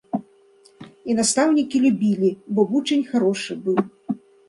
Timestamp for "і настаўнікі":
1.09-1.83